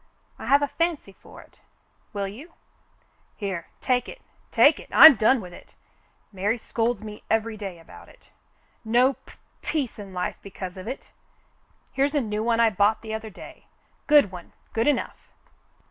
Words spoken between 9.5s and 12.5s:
peace in life because of it. Here's a new